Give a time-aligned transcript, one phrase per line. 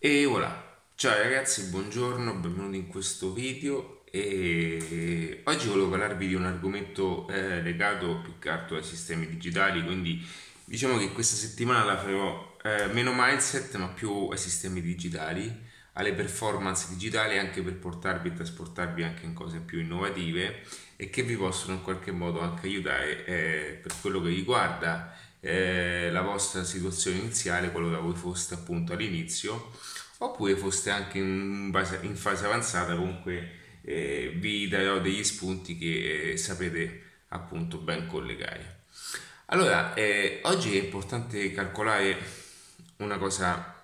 [0.00, 4.04] E voilà, ciao ragazzi, buongiorno, benvenuti in questo video.
[4.04, 9.82] E oggi volevo parlarvi di un argomento eh, legato più che altro ai sistemi digitali,
[9.82, 10.24] quindi
[10.64, 15.52] diciamo che questa settimana la farò eh, meno mindset ma più ai sistemi digitali,
[15.94, 20.62] alle performance digitali anche per portarvi e trasportarvi anche in cose più innovative
[20.94, 25.12] e che vi possono in qualche modo anche aiutare eh, per quello che riguarda
[25.48, 29.72] eh, la vostra situazione iniziale qualora voi foste appunto all'inizio
[30.18, 33.50] oppure foste anche in, base, in fase avanzata comunque
[33.82, 38.82] eh, vi darò degli spunti che eh, sapete appunto ben collegare.
[39.46, 42.18] Allora eh, oggi è importante calcolare
[42.98, 43.74] una cosa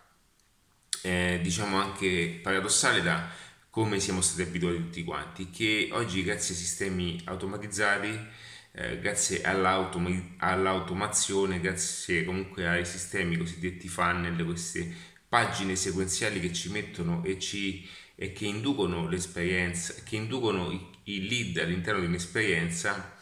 [1.01, 3.27] eh, diciamo anche paradossale da
[3.71, 8.43] come siamo stati abituati tutti quanti che oggi grazie ai sistemi automatizzati
[8.77, 14.93] eh, grazie all'autom- all'automazione, grazie comunque ai sistemi cosiddetti funnel, queste
[15.29, 21.59] pagine sequenziali che ci mettono e, ci, e che inducono l'esperienza, che inducono i, lead
[21.59, 23.17] all'interno di un'esperienza,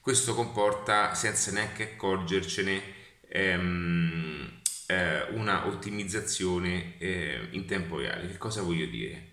[0.00, 2.82] questo comporta senza neanche accorgercene
[3.28, 8.28] ehm, eh, una ottimizzazione eh, in tempo reale.
[8.28, 9.25] Che cosa voglio dire?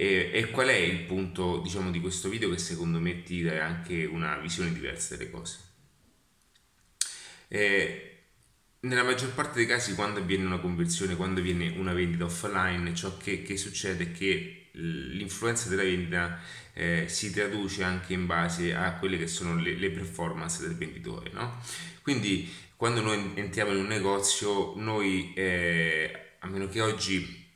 [0.00, 3.64] E, e, qual è il punto diciamo, di questo video che secondo me ti dà
[3.64, 5.58] anche una visione diversa delle cose?
[7.48, 8.18] E,
[8.82, 13.16] nella maggior parte dei casi quando avviene una conversione, quando avviene una vendita offline, ciò
[13.16, 16.38] che, che succede è che l'influenza della vendita
[16.74, 21.30] eh, si traduce anche in base a quelle che sono le, le performance del venditore.
[21.32, 21.60] No?
[22.02, 27.47] Quindi quando noi entriamo in un negozio, noi, eh, a meno che oggi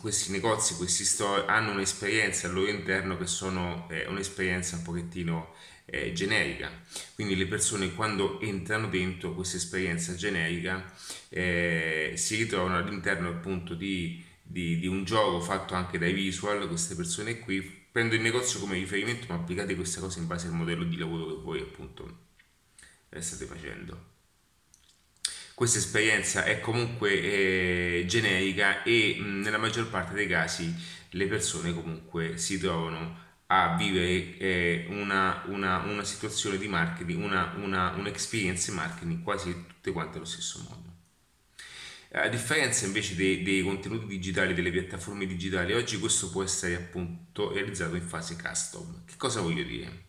[0.00, 5.54] questi negozi, questi store hanno un'esperienza al loro interno che sono eh, un'esperienza un pochettino
[5.86, 6.70] eh, generica.
[7.14, 10.92] Quindi le persone quando entrano dentro questa esperienza generica
[11.30, 16.94] eh, si ritrovano all'interno appunto di, di, di, un gioco fatto anche dai visual, queste
[16.94, 17.76] persone qui.
[17.90, 21.26] Prendo il negozio come riferimento, ma applicate questa cosa in base al modello di lavoro
[21.26, 22.26] che voi appunto
[23.08, 24.16] eh, state facendo
[25.58, 30.72] questa esperienza è comunque eh, generica e mh, nella maggior parte dei casi
[31.10, 37.54] le persone comunque si trovano a vivere eh, una, una, una, situazione di marketing, una,
[37.56, 40.94] una, un'experience marketing quasi tutte quante allo stesso modo.
[42.12, 47.52] A differenza invece dei, dei, contenuti digitali, delle piattaforme digitali, oggi questo può essere appunto
[47.52, 49.04] realizzato in fase custom.
[49.04, 50.06] Che cosa voglio dire?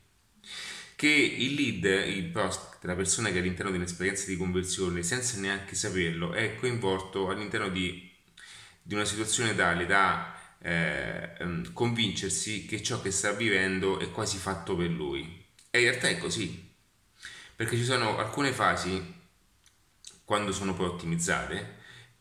[1.00, 5.74] Che il lead, il prospect, la persona che all'interno di un'esperienza di conversione, senza neanche
[5.74, 8.12] saperlo, è coinvolto all'interno di,
[8.82, 14.38] di una situazione tale da eh, ehm, convincersi che ciò che sta vivendo è quasi
[14.40, 15.22] fatto per lui.
[15.72, 16.70] E in realtà è così,
[17.56, 19.02] perché ci sono alcune fasi,
[20.26, 21.78] quando sono poi ottimizzate,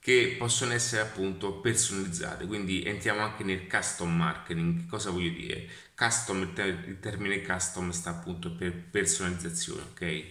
[0.09, 4.87] che possono essere appunto personalizzate, quindi entriamo anche nel custom marketing.
[4.87, 5.69] Cosa voglio dire?
[5.95, 10.25] Custom, il, termine custom sta appunto per personalizzazione, ok?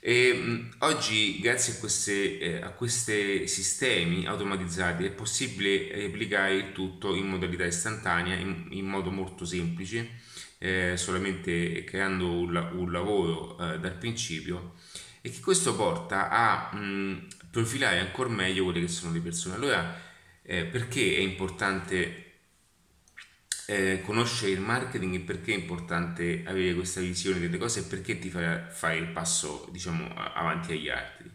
[0.00, 7.26] E oggi, grazie a, queste, eh, questi sistemi automatizzati, è possibile replicare il tutto in
[7.26, 10.12] modalità istantanea, in, in modo molto semplice,
[10.56, 14.76] eh, solamente creando un, un lavoro eh, dal principio
[15.26, 19.54] e che questo porta a mh, profilare ancora meglio quelle che sono le persone.
[19.54, 19.98] Allora,
[20.42, 22.32] eh, perché è importante
[23.64, 28.18] eh, conoscere il marketing e perché è importante avere questa visione delle cose e perché
[28.18, 31.30] ti fa fare il passo, diciamo, avanti agli altri?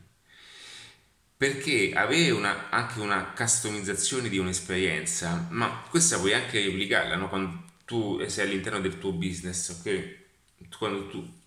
[1.36, 7.28] Perché avere una, anche una customizzazione di un'esperienza, ma questa puoi anche replicarla, no?
[7.28, 10.78] Quando tu sei all'interno del tuo business, ok?
[10.78, 11.39] Quando tu...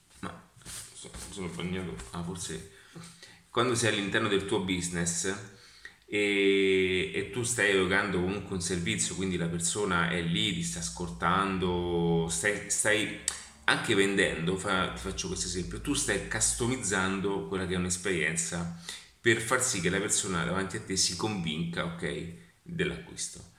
[1.30, 1.96] Sono bagnato...
[2.10, 2.80] Ah, forse
[3.52, 5.30] quando sei all'interno del tuo business
[6.06, 10.78] e, e, tu stai erogando comunque un servizio, quindi la persona è lì, ti sta
[10.78, 13.20] ascoltando, stai, stai
[13.64, 18.80] anche vendendo, fa, ti faccio questo esempio, tu stai customizzando quella che è un'esperienza
[19.20, 23.50] per far sì che la persona davanti a te si convinca, ok, dell'acquisto.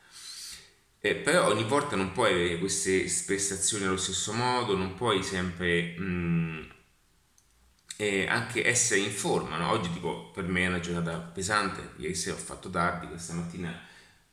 [0.99, 5.95] Eh, però ogni volta non puoi avere queste prestazioni allo stesso modo, non puoi sempre
[5.99, 6.61] mh, mm,
[7.97, 9.57] e anche essere in forma.
[9.57, 9.71] No?
[9.71, 13.79] Oggi tipo per me è una giornata pesante, ieri sera ho fatto tardi, questa mattina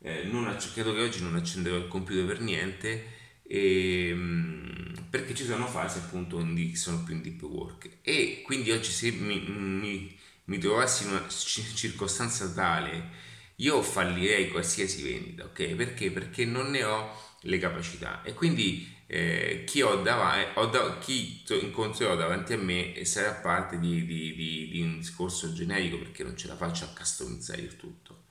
[0.02, 5.34] eh, non acc- credo che oggi non accenderò il computer per niente e, mh, perché
[5.34, 9.40] ci sono fasi appunto in sono più in deep work e quindi oggi se mi,
[9.48, 15.74] mi, mi trovassi in una circostanza tale io fallirei qualsiasi vendita, ok?
[15.74, 16.10] Perché?
[16.10, 17.10] Perché non ne ho
[17.42, 23.04] le capacità e quindi eh, chi, ho davanti, ho da, chi incontrerò davanti a me
[23.04, 26.92] sarà parte di, di, di, di, un discorso generico perché non ce la faccio a
[26.96, 28.24] customizzare il tutto.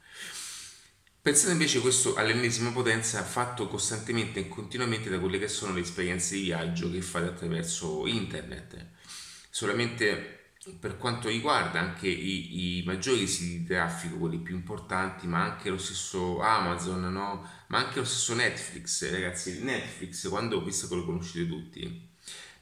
[1.21, 6.35] Pensate invece questo all'ennesima potenza fatto costantemente e continuamente da quelle che sono le esperienze
[6.35, 8.87] di viaggio che fate attraverso internet.
[9.49, 10.38] Solamente
[10.79, 15.69] per quanto riguarda anche i, i, maggiori siti di traffico, quelli più importanti, ma anche
[15.69, 17.49] lo stesso Amazon, no?
[17.67, 22.09] ma anche lo stesso Netflix, ragazzi, Netflix, quando visto che lo conoscete tutti,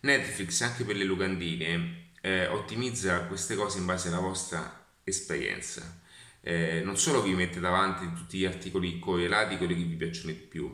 [0.01, 6.05] Netflix anche per le locandine eh, ottimizza queste cose in base alla vostra esperienza
[6.47, 10.39] eh, non solo vi mette davanti tutti gli articoli correlati, quelli che vi piacciono di
[10.39, 10.73] più,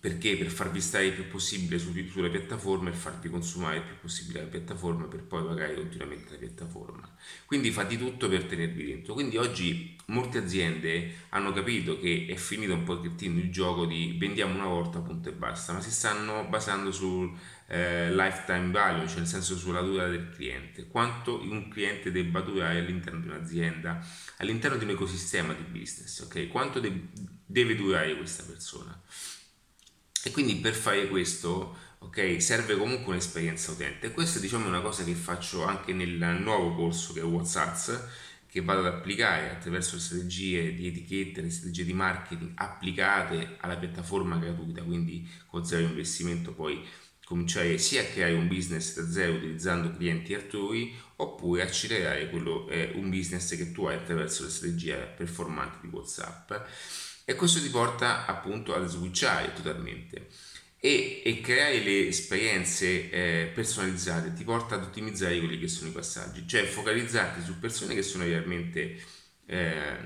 [0.00, 3.94] perché per farvi stare il più possibile su, sulle piattaforme e farvi consumare il più
[4.00, 7.16] possibile la piattaforma per poi pagare continuamente la piattaforma.
[7.44, 9.14] Quindi fate tutto per tenervi dentro.
[9.14, 14.54] Quindi oggi molte aziende hanno capito che è finito un pochettino il gioco di vendiamo
[14.54, 17.36] una volta punto e basta, ma si stanno basando sul
[17.66, 22.78] eh, lifetime value, cioè nel senso sulla durata del cliente, quanto un cliente debba durare
[22.78, 24.04] all'interno di un'azienda,
[24.38, 26.48] all'interno di un ecosistema di business, ok?
[26.48, 27.08] Quanto de-
[27.44, 28.98] deve durare questa persona.
[30.28, 34.12] E quindi per fare questo, ok, serve comunque un'esperienza utente.
[34.12, 37.88] Questa diciamo è una cosa che faccio anche nel nuovo corso che è WhatsApp
[38.46, 43.78] che vado ad applicare attraverso le strategie di etichette, le strategie di marketing applicate alla
[43.78, 46.86] piattaforma gratuita, quindi con zero investimento poi
[47.24, 52.92] cominciare sia a creare un business da zero utilizzando clienti altrui oppure accelerare quello, eh,
[52.96, 56.52] un business che tu hai attraverso le strategie performanti di WhatsApp
[57.28, 60.28] e questo ti porta appunto a switchare totalmente.
[60.80, 65.92] E, e creare le esperienze eh, personalizzate ti porta ad ottimizzare quelli che sono i
[65.92, 66.48] passaggi.
[66.48, 68.98] Cioè focalizzarti su persone che sono realmente
[69.44, 69.96] eh,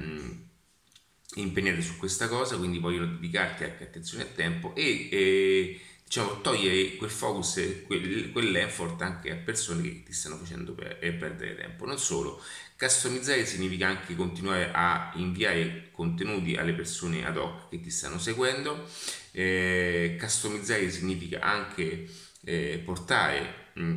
[1.37, 5.81] impegnate su questa cosa quindi vogliono dedicarti anche attenzione e tempo e, e
[6.13, 11.55] diciamo, togliere quel focus, quel, quell'effort anche a persone che ti stanno facendo per, perdere
[11.55, 11.87] tempo.
[11.87, 12.39] Non solo,
[12.77, 18.87] customizzare significa anche continuare a inviare contenuti alle persone ad hoc che ti stanno seguendo.
[19.31, 22.07] Eh, customizzare significa anche
[22.45, 23.97] eh, portare mh,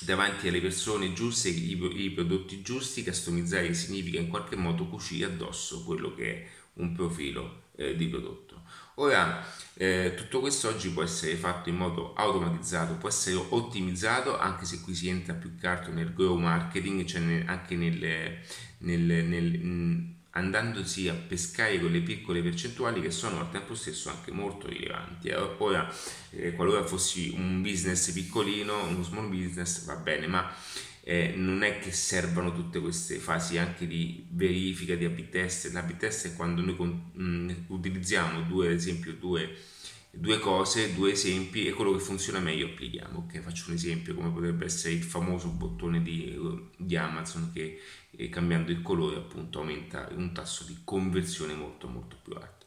[0.00, 3.04] davanti alle persone giuste i, i prodotti giusti.
[3.04, 8.62] Customizzare significa in qualche modo cucire addosso quello che è un profilo eh, di prodotto.
[9.00, 14.64] Ora, eh, tutto questo oggi può essere fatto in modo automatizzato, può essere ottimizzato, anche
[14.64, 18.40] se qui si entra più che altro nel grow marketing, cioè nel, anche nel,
[18.78, 24.32] nel, nel mh, andandosi a pescare quelle piccole percentuali che sono al tempo stesso anche
[24.32, 25.30] molto rilevanti.
[25.30, 25.88] Ora,
[26.30, 30.52] eh, qualora fossi un business piccolino, uno small business, va bene, ma
[31.08, 35.72] eh, non è che servano tutte queste fasi anche di verifica di A-B test.
[35.72, 39.56] La test è quando noi con, mh, mm, utilizziamo due, ad esempio, due,
[40.10, 43.20] due, cose, due esempi e quello che funziona meglio applichiamo.
[43.20, 46.38] Ok, faccio un esempio come potrebbe essere il famoso bottone di,
[46.76, 47.80] di Amazon che
[48.10, 52.66] eh, cambiando il colore appunto aumenta un tasso di conversione molto molto più alto.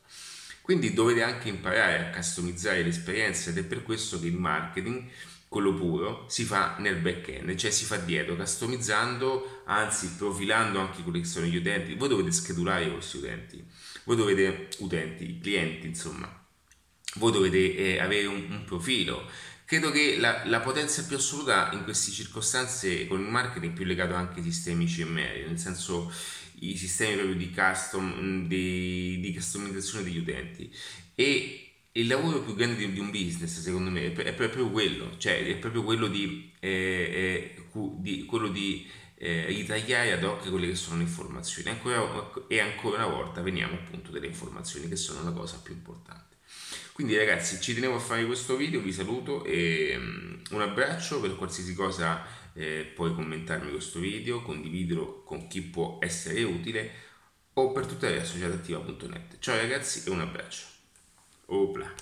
[0.63, 5.09] Quindi dovete anche imparare a customizzare l'esperienza ed è per questo che il marketing
[5.51, 11.19] quello puro si fa nel back-end, cioè si fa dietro, customizzando, anzi profilando anche quelli
[11.19, 11.95] che sono gli utenti.
[11.95, 13.61] Voi dovete schedulare i vostri utenti,
[14.05, 16.47] voi dovete, utenti, clienti, insomma,
[17.15, 19.29] voi dovete eh, avere un, un, profilo.
[19.65, 23.83] Credo che la, la, potenza più assoluta in queste circostanze con il marketing è più
[23.83, 26.13] legato anche ai sistemi CMR, nel senso
[26.59, 30.73] i sistemi proprio di custom, di, di customizzazione degli utenti.
[31.13, 35.45] E il lavoro più grande di, di, un business, secondo me, è, proprio quello, cioè
[35.45, 37.65] è proprio quello di, eh, eh,
[37.97, 41.69] di, quello di eh, ritagliare ad occhio quelle che sono le informazioni.
[41.69, 46.37] Ancora, e ancora una volta veniamo appunto delle informazioni che sono la cosa più importante.
[46.93, 51.35] Quindi ragazzi, ci tenevo a fare questo video, vi saluto e um, un abbraccio per
[51.35, 56.91] qualsiasi cosa eh, puoi commentarmi questo video, condividerlo con chi può essere utile
[57.53, 59.39] o per tuttavia associatattiva.net.
[59.39, 60.70] Ciao ragazzi e un abbraccio.
[61.51, 62.01] Upla.